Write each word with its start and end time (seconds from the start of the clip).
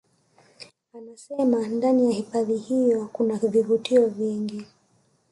Anasema 0.93 1.67
ndani 1.67 2.05
ya 2.05 2.11
hifadhi 2.15 2.57
hiyo 2.57 3.09
kuna 3.13 3.35
vivutio 3.35 4.07
vingi 4.07 4.65